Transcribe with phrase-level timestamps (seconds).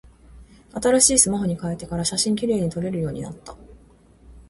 [0.81, 3.55] 新しいスマホに変えてから、写真綺麗に撮れるようになった。